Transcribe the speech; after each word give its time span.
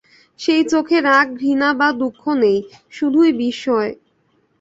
সেই 0.39 0.63
চোখে 0.63 0.97
রাগ, 1.01 1.27
ঘৃণা 1.35 1.69
বা 1.73 1.89
দুঃখ 2.01 2.21
নেই, 2.43 2.59
শুধুই 2.91 3.31
বিস্ময়। 3.39 3.91